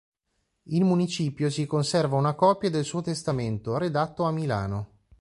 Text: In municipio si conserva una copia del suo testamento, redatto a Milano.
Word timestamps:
In 0.69 0.83
municipio 0.87 1.51
si 1.51 1.67
conserva 1.67 2.15
una 2.15 2.33
copia 2.33 2.71
del 2.71 2.85
suo 2.85 3.03
testamento, 3.03 3.77
redatto 3.77 4.23
a 4.23 4.31
Milano. 4.31 4.93